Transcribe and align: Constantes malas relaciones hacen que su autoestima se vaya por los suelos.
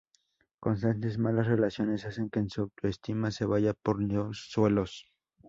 Constantes 0.59 1.19
malas 1.19 1.45
relaciones 1.45 2.05
hacen 2.07 2.31
que 2.31 2.43
su 2.49 2.61
autoestima 2.61 3.29
se 3.29 3.45
vaya 3.45 3.73
por 3.75 4.01
los 4.01 4.47
suelos. 4.49 5.05